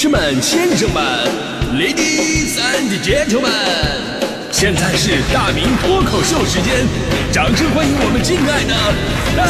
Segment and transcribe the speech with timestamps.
[0.00, 1.02] 士们、先生们
[1.74, 3.50] ，Ladies and Gentlemen，
[4.52, 6.86] 现在是大明脱口秀时间，
[7.32, 8.70] 掌声欢迎我们敬爱的
[9.34, 9.44] 大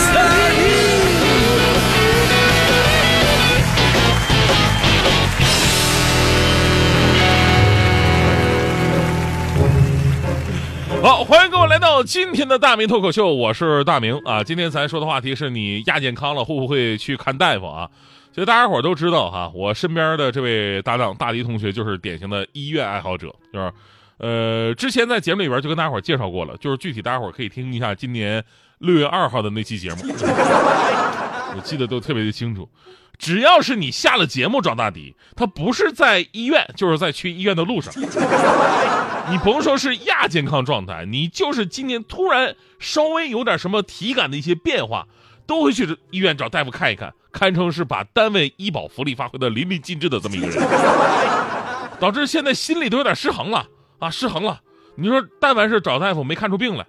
[10.97, 11.03] 明！
[11.03, 14.43] 好，欢迎各位来到今天的大明脱口秀，我是大明啊。
[14.43, 17.91] 今天咱说的话题是你亚健康了，会不会去看大夫啊？
[18.39, 23.73] 其实大家伙都知道哈，我身边的这位搭档大迪同学就是典型的医院爱好者，就是，
[24.19, 28.45] 呃，之前在节目里边就跟大家伙介绍过了，就是具体大家伙可以听一下今年
[28.79, 29.97] 六月二号的那期节目，
[31.57, 32.69] 我记得都特别的清楚。
[33.19, 37.93] 只要是你下了节目找大迪，他不是在医院，就是在去医院的路上。
[39.33, 45.09] 你甭说是亚健康状态，你就是今年突然稍微有点什么体感的一些变化，
[45.49, 50.63] 都会去医院找大夫看一看，堪称是把单位医保福利发挥的淋漓尽致的这么一个人，
[51.99, 53.67] 导致现在心里都有点失衡了
[53.99, 54.61] 啊，失衡了。
[54.95, 56.87] 你说但凡是找大夫没看出病来，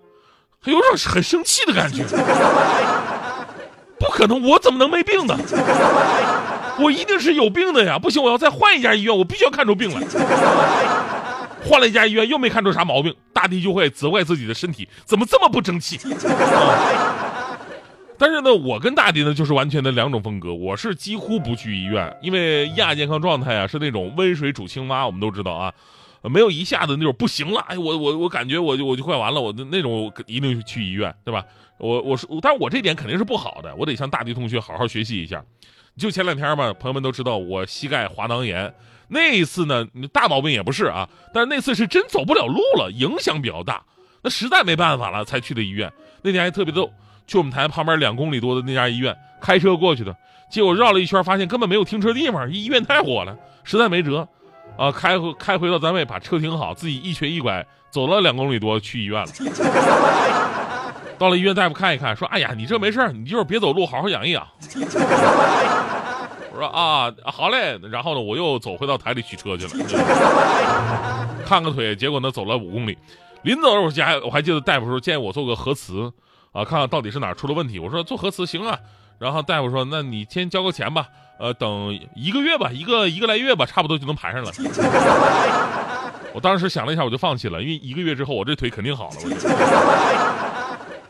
[0.60, 2.04] 还有种很生气的感觉。
[3.98, 5.38] 不可能，我怎么能没病呢？
[6.80, 7.98] 我一定是有病的呀！
[7.98, 10.06] 不行，我要再换一家医院，我必须要看出病来。
[11.64, 15.98] 换了一家医院又没看出啥毛病，大地就会责怪自己的身体怎么这么不争气。
[15.98, 17.29] 啊、
[18.20, 20.54] 但是呢，我跟大迪呢就是完全的两种风格。
[20.54, 25.74] 我是几乎不去医院，因为亚健康状态啊是那种温水煮青蛙，我们都知道啊，
[26.24, 31.46] 没有一下子那种不行了，哎，我我我感觉我就我就快完了，我的那种一定去医院，对吧？
[31.78, 35.42] 我我是，但是我这点肯定是不好的，我得向大迪同学好好学习一下。
[35.98, 38.74] 就前两天嘛，朋友们都知道我膝盖滑囊炎，
[39.08, 43.82] 那一次呢大毛病也不是啊，但是那次是真走不了路了，影响比较大，
[44.22, 45.90] 那实在没办法了才去的医院。
[46.22, 46.92] 那天还特别逗，
[47.30, 50.16] 去我们台旁边两公里多的那家医院，开车过去的，
[50.50, 54.28] 结果绕了一圈，发现根本没有停车地方，医院太火了，实在没辙，
[54.76, 59.28] 啊，开回开回到单位把车停好，自己一瘸一拐走了两公里多去医院了。
[61.20, 64.48] 到了医院，大夫看一看，说：“哎呀，你这没事你就是别走路，好好养一养。”
[66.52, 69.86] 我说：“啊，好嘞。”然后呢，我又走回到台里取车去了，
[71.46, 71.94] 看个腿。
[71.94, 72.98] 结果呢，走了五公里，
[73.42, 76.10] 临走的时候我家我还记得大夫说建议我做个核磁，
[76.52, 77.80] 啊，看看到底是哪出了问题。
[77.80, 78.80] 我说做核磁行啊。
[79.20, 84.52] 然后大夫说：“那你先交个钱吧，呃，等一个月吧，一个一个来月吧，差不多就能排上了。
[86.34, 89.16] ”我当时想了一下，我就放弃了，因为一个月之后我这腿肯定好了。
[89.20, 89.30] 我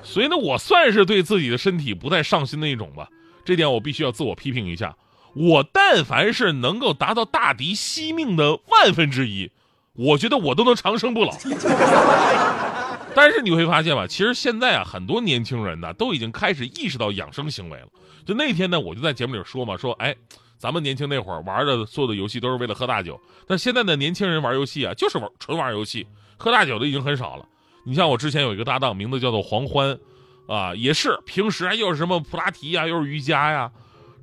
[0.04, 3.08] 所以呢，我算是对自己的身体不太上心的一种吧，
[3.46, 4.96] 这点我必须要自我批评一下。
[5.36, 9.52] 我但凡是能够达到大敌惜命的万分之一，
[9.94, 11.32] 我觉得我都能长生不老。
[13.16, 17.88] 但是你会发现吧，其实现在啊，很多年轻人呢都已经开始意识到养生行为了。
[18.26, 20.16] 就那天呢，我就在节目里说嘛，说哎，
[20.58, 27.46] 咱们年轻那会儿玩的所有的游戏都是为了喝大酒，但现在的年轻人玩游戏啊，就是玩纯玩游戏，喝大酒的已经很少了。
[27.84, 30.00] 你像我之前有一个搭档，名字叫做黄欢，
[30.48, 33.70] 啊，也是平时啊又是什么普拉提呀，又是瑜伽呀。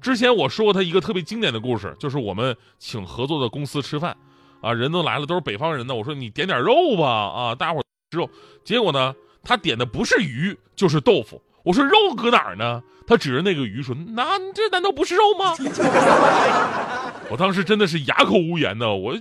[0.00, 4.16] 之前我说过他一个特别经典的故事，就是我们请合作的公司吃饭，
[4.62, 5.94] 啊，人都来了，都是北方人呢。
[5.94, 8.28] 我说你点点肉吧，啊，大伙吃肉。
[8.64, 11.40] 结果呢，他点的不是鱼就是豆腐。
[11.62, 12.82] 我说肉搁哪儿呢？
[13.08, 15.54] 他指着那个鱼说：“那这难道不是肉吗？”
[17.30, 18.92] 我当时真的是哑口无言呢。
[18.92, 19.16] 我，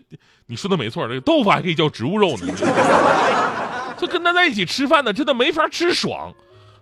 [0.48, 2.48] 你说的没错，这个豆腐还可以叫植物肉呢。
[3.98, 6.34] 就跟他在一起吃饭呢，真的没法吃爽。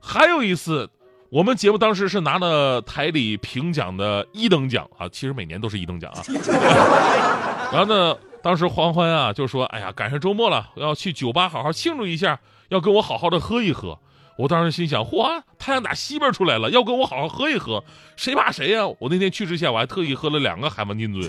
[0.02, 0.90] 还有一次，
[1.30, 6.24] 我们节目当时是拿了台里评奖的一等奖啊，其实每年都是一等奖啊。
[7.72, 12.40] 然后呢，当时黄欢啊就说：“哎呀，赶上周末了，要去酒吧好好庆祝一下，
[12.70, 13.98] 要跟我好好的喝一喝。”
[14.38, 17.84] 我当时心想：“嚯，太阳打西边出来了，要跟我好好喝一喝，
[18.18, 21.22] 谁怕谁呀？”我那天去之前，我还特意喝了两个海王金樽，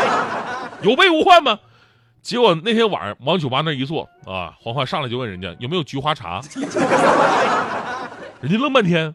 [0.82, 1.58] 有备无患嘛？
[2.22, 6.40] 结果那天晚上往酒吧那一坐啊，黄欢上来就问人家有没有菊花茶，
[8.40, 9.14] 人家愣半天，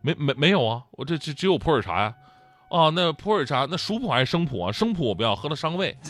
[0.00, 2.14] 没没没有啊，我这这只有普洱茶呀，啊，
[2.94, 4.72] 那普洱茶那熟普还是生普啊？
[4.72, 5.96] 生普我不要，喝了伤胃。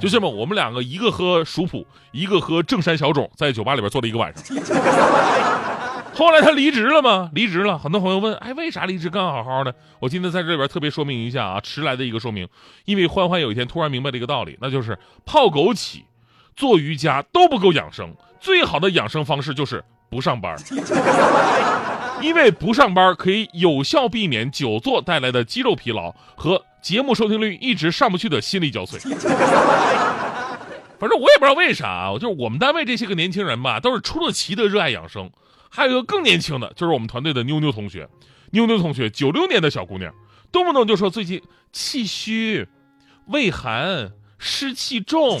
[0.00, 4.56] 就这么，我们两个一个喝熟普，一个喝正山小种，在酒吧里边坐了一个晚上。
[6.14, 7.30] 后来他离职了吗？
[7.32, 7.78] 离职了。
[7.78, 9.08] 很多朋友问，哎，为啥离职？
[9.10, 9.74] 干好好的。
[10.00, 12.48] 我今天在这里边特别说明一下啊，迟来的一个说明。
[12.84, 16.02] 因为欢欢有一天突然明白了一个道理，那就是泡枸杞、
[16.56, 20.56] 做瑜伽都不够养生，最好的养生方式就是不上班。
[22.22, 28.98] 因为不上班可以有效避免久坐带来的肌肉疲劳和节目收听率一直上不去的心力交瘁。
[30.98, 35.30] 反正我也不知道为啥，就是我们单位这些个年轻人吧，都是出了奇的热爱养生。
[35.70, 38.08] 还有一个更年轻的，就是我们团队的妞妞同学。
[38.50, 40.12] 妞妞同学，九六年的小姑娘，
[40.50, 41.42] 动不动就说最近
[41.72, 42.66] 气虚、
[43.26, 45.38] 胃寒、湿气重，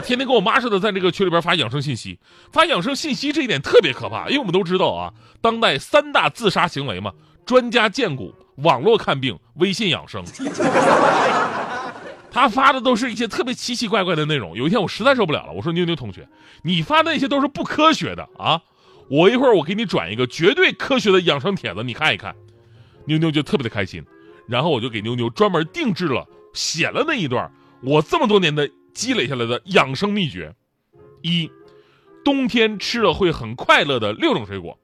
[0.00, 2.18] 天天跟我妈似的在这个群里边发养生信息。
[2.52, 7.12] 发养生信息这一点特别可怕，因为我们都知道啊，当代三大自杀行为嘛，
[7.44, 10.24] 专家荐股、网络看病、微信养生。
[12.32, 14.56] 他发的都是一些特别奇奇怪怪的内容。
[14.56, 16.28] 有一天我实在受不了了，我说妞妞同学，
[16.62, 18.62] 你发的那些都是不科学的啊！
[19.08, 22.32] 我一会儿我给你转一个绝对科学的养生帖子，你看一看。
[23.06, 24.04] 妞妞就特别的开心，
[24.46, 26.24] 然后我就给妞妞专门定制了，
[26.54, 27.50] 写了那一段
[27.82, 30.54] 我这么多年的积累下来的养生秘诀：
[31.22, 31.50] 一，
[32.24, 34.78] 冬天吃了会很快乐的六种水果。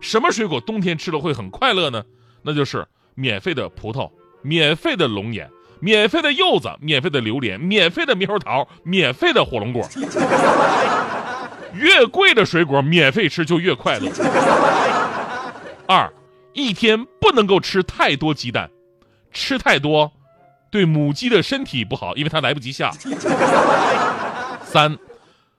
[0.00, 2.04] 什么水果冬天吃了会很快乐呢？
[2.42, 4.10] 那就是免费的葡萄，
[4.42, 5.50] 免费的龙眼。
[5.80, 9.84] 免费的柚子，免费的榴莲，免费的猕猴桃，免费的火龙果。
[11.74, 14.08] 越贵的水果免费吃就越快乐。
[15.88, 16.12] 二，
[16.52, 18.70] 一天不能够吃太多鸡蛋，
[19.32, 20.12] 吃太多
[20.72, 22.90] 对母鸡的身体不好，因为它来不及下。
[24.64, 24.96] 三，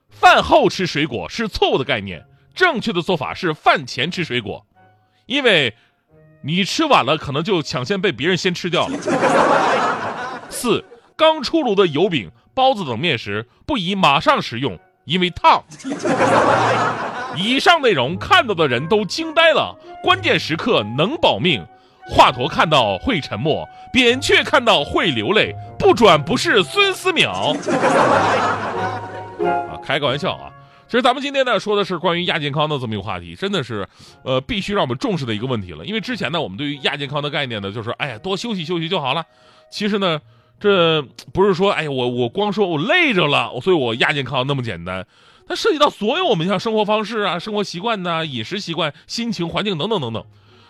[0.10, 2.26] 饭后吃水果是错误的概念，
[2.56, 4.66] 正确的做法是饭前吃水果，
[5.28, 5.76] 因为
[6.42, 8.98] 你吃晚了可能就抢先被别人先吃掉了。
[10.50, 10.84] 四，
[11.16, 15.64] 刚出炉的油饼、包子等面食不宜马上食用，因为烫。
[17.38, 21.64] 以上内容看到的人都惊呆了，关键时刻能保命。
[22.08, 27.30] 华佗看到会沉默，扁鹊看到会流泪，不转不是孙思邈。
[29.44, 30.52] 啊，开个玩笑啊！
[30.88, 33.88] 其实咱们今天呢说的是关于亚健康的这么一个话题，真的是，
[34.24, 35.86] 呃，必须让我们重视的一个问题了。
[35.86, 39.26] 因为之前呢，我们对于亚健康的概念呢，就是哎呀，多休息休息就好了。
[39.70, 40.20] 其实呢。
[40.60, 41.02] 这
[41.34, 45.06] 不是说，哎呀，我我光说我累着了，所以我亚健康那么简单。
[45.46, 50.24] 它涉及到所有我们像生活方式啊、生活习惯呐、饮食习惯、心情、环境等等等等。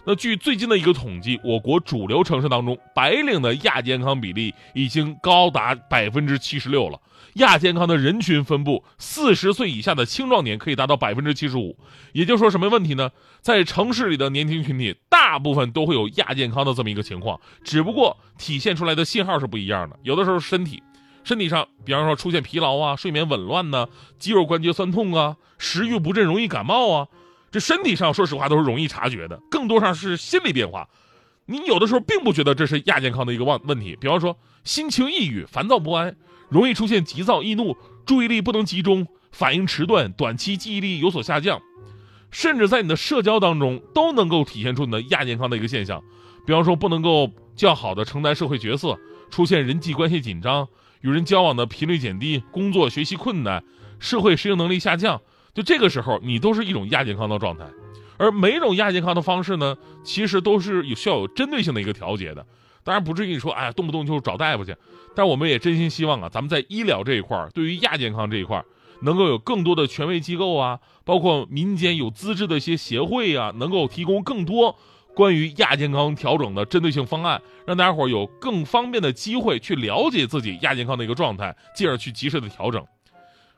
[0.06, 7.00] 那据最近的一个统计，我国主流城市当中，白领的亚健康比例已经高达百分之七十六了。
[7.36, 11.78] 亚健康的人群分布，四十岁以下的青壮年可以达到百分之七十五。
[12.12, 13.12] 也就是说，什么问题呢？
[13.40, 19.98] 在城市里的年轻群体，大部分都会有亚健康的这么一个情况，只不过体现出来的信号是不一样的。
[20.04, 20.84] 有的时候身体，
[21.24, 23.88] 身体上，比方说出现疲劳啊、睡眠紊乱呐、
[24.20, 27.08] 肌肉关节酸痛啊、食欲不振、容易感冒啊，
[27.54, 29.40] 这身体上说实话都是容易察觉的。
[29.50, 30.90] 更多上是心理变化，
[31.46, 33.96] 你有的时候并不觉得这是亚健康的一个问问题。
[34.02, 36.18] 比方说心情抑郁、烦躁不安。
[36.50, 41.60] 容易出现急躁易怒、注意力不能集中、反应迟钝、短期记忆力有所下降，
[42.30, 46.04] 甚至在你的社交当中都能够体现出你的亚健康的一个现象。
[46.46, 49.00] 比方说，不能够较好的承担社会角色，
[49.32, 50.68] 出现人际关系紧张、
[51.02, 53.64] 与人交往的频率减低、工作学习困难、
[53.98, 55.22] 社会适应能力下降，
[55.54, 57.66] 就这个时候，你都是一种亚健康的状态。
[58.18, 62.46] 而每种亚健康的方式呢，其实都是有需要有针对性的一个调节的。
[62.84, 64.76] 当然不至于说，哎呀，动不动就找大夫去。
[65.16, 68.66] 但我们也真心希望啊，咱们在医疗这一块儿，对于亚健康这一块儿，
[69.02, 74.76] 能够有更多的权威机构啊，包括民间有资质的一些协会啊，能够提供更多
[75.14, 82.86] 关于亚健康调整的针对性方案，让大家伙儿有更方便的机会去了解自己亚健康的一个状态，进而去及时的调整。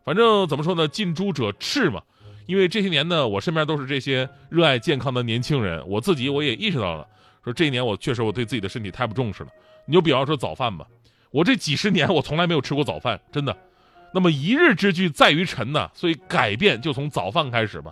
[0.06, 2.02] 反正怎么说呢，近朱者赤嘛。
[2.46, 7.08] 因为这些年呢，我身边都是这些热爱健康的年轻人，我自己我也意识到了。
[7.44, 9.50] 说这一年我确实我对自己的身体太不重视了。
[9.88, 10.86] 你就比方说早饭吧，
[11.32, 13.58] 我这几十年我从来没有吃过早饭，真的。
[14.14, 17.92] 那么一日之计在于晨呢，所以改变就从早饭开始吧。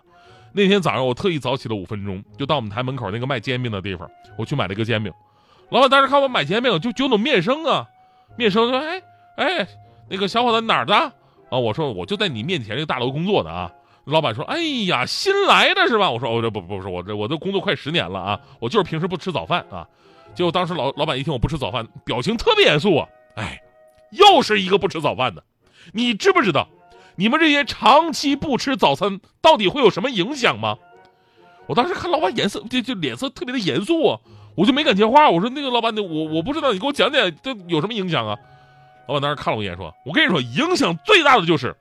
[0.52, 5.12] 那天早上我特意早起了五分钟，就到我们台门口那个卖煎饼的地方，我去买了一个煎饼。
[5.70, 7.88] 老板当时看我买煎饼，就就那面生啊，
[8.38, 9.02] 面生说：“哎
[9.38, 9.68] 哎，
[10.10, 11.12] 那个小伙子哪儿的？”
[11.54, 13.72] 啊，我说我就在你面前这个大楼工作的啊。
[14.06, 19.88] 老板说：“哎呀，新来的是吧？”我说：“哦，这不不是我这我这工作快十年了啊，我就是平时不吃早饭啊。”
[20.36, 23.08] 结果当时老老板一听我不吃早饭，表情特别严肃啊！
[23.36, 23.62] 哎，
[24.12, 25.44] 又是一个不吃早饭的，
[25.94, 26.68] 你知不知道，
[27.16, 30.78] 你们这些长期不吃早餐到底会有什么影响吗？
[31.68, 34.20] 我当时看老板颜色就就脸色特别的严肃啊，
[34.56, 35.30] 我就没敢接话。
[35.30, 38.38] 我说：“那个老板，我我不知道，你给我讲讲这有什么影响啊？”
[39.08, 41.76] 老板当时看了我一眼说：“我跟你说，影响最大的就是。”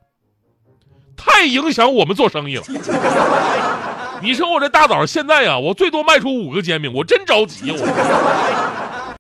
[1.17, 2.65] 太影响我们做生意了。
[4.23, 7.79] 你说我这大早上现在呀，我最多卖出五个煎饼，我真着急我。